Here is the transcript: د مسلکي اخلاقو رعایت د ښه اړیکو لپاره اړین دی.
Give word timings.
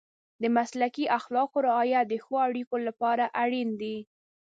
د 0.41 0.43
مسلکي 0.57 1.05
اخلاقو 1.19 1.57
رعایت 1.67 2.05
د 2.09 2.13
ښه 2.23 2.35
اړیکو 2.47 2.75
لپاره 2.87 3.25
اړین 3.43 3.69
دی. 3.81 3.97